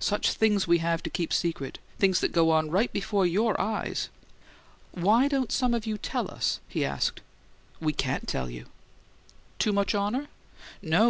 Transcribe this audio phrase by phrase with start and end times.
[0.00, 4.10] "Such things we have to keep secret things that go on right before YOUR eyes!"
[4.92, 7.22] "Why don't some of you tell us?" he asked.
[7.80, 8.66] "We can't tell you."
[9.58, 10.28] "Too much honour?"
[10.82, 11.06] "No.